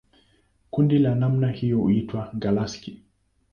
Kundi 0.69 0.99
la 0.99 1.15
namna 1.15 1.51
hiyo 1.51 1.77
huitwa 1.79 2.31
galaksi. 2.33 3.03